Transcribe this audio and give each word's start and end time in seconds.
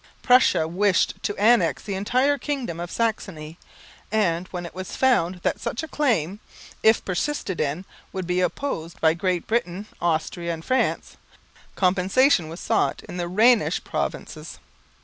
Prussia 0.23 0.67
wished 0.67 1.21
to 1.21 1.37
annex 1.37 1.83
the 1.83 1.93
entire 1.93 2.39
kingdom 2.39 2.79
of 2.79 2.89
Saxony; 2.89 3.59
and, 4.11 4.47
when 4.47 4.65
it 4.65 4.73
was 4.73 4.95
found 4.95 5.35
that 5.43 5.59
such 5.61 5.83
a 5.83 5.87
claim, 5.87 6.39
if 6.81 7.05
persisted 7.05 7.61
in, 7.61 7.85
would 8.11 8.25
be 8.25 8.41
opposed 8.41 8.99
by 8.99 9.13
Great 9.13 9.45
Britain, 9.45 9.85
Austria 10.01 10.55
and 10.55 10.65
France, 10.65 11.17
compensation 11.75 12.49
was 12.49 12.59
sought 12.59 13.03
in 13.03 13.17
the 13.17 13.27
Rhenish 13.27 13.83
provinces. 13.83 14.57